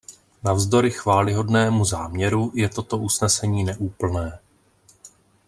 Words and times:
Navzdory 0.43 0.91
chvályhodnému 0.91 1.85
záměru 1.85 2.51
je 2.55 2.69
toto 2.69 2.97
usnesení 2.97 3.63
neúplné. 3.63 4.39